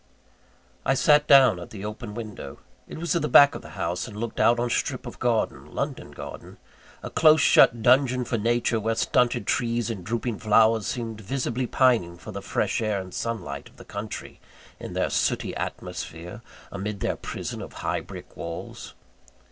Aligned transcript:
I 0.83 0.95
sat 0.95 1.27
down 1.27 1.59
at 1.59 1.69
the 1.69 1.85
open 1.85 2.15
window. 2.15 2.57
It 2.87 2.97
was 2.97 3.15
at 3.15 3.21
the 3.21 3.27
back 3.29 3.53
of 3.53 3.61
the 3.61 3.77
house, 3.77 4.07
and 4.07 4.17
looked 4.17 4.39
out 4.39 4.57
on 4.59 4.65
a 4.65 4.69
strip 4.71 5.05
of 5.05 5.19
garden 5.19 5.75
London 5.75 6.09
garden 6.09 6.57
a 7.03 7.11
close 7.11 7.39
shut 7.41 7.83
dungeon 7.83 8.25
for 8.25 8.39
nature, 8.39 8.79
where 8.79 8.95
stunted 8.95 9.45
trees 9.45 9.91
and 9.91 10.03
drooping 10.03 10.39
flowers 10.39 10.87
seemed 10.87 11.21
visibly 11.21 11.67
pining 11.67 12.17
for 12.17 12.31
the 12.31 12.41
free 12.41 12.67
air 12.79 12.99
and 12.99 13.13
sunlight 13.13 13.69
of 13.69 13.77
the 13.77 13.85
country, 13.85 14.39
in 14.79 14.93
their 14.93 15.11
sooty 15.11 15.55
atmosphere, 15.55 16.41
amid 16.71 17.01
their 17.01 17.15
prison 17.15 17.61
of 17.61 17.73
high 17.73 18.01
brick 18.01 18.35
walls. 18.35 18.95